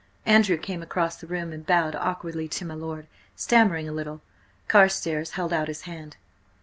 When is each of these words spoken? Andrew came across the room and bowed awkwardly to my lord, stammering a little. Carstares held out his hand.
Andrew 0.25 0.57
came 0.57 0.81
across 0.81 1.15
the 1.17 1.27
room 1.27 1.53
and 1.53 1.63
bowed 1.63 1.93
awkwardly 1.95 2.47
to 2.47 2.65
my 2.65 2.73
lord, 2.73 3.05
stammering 3.35 3.87
a 3.87 3.91
little. 3.93 4.23
Carstares 4.67 5.33
held 5.33 5.53
out 5.53 5.67
his 5.67 5.81
hand. 5.83 6.17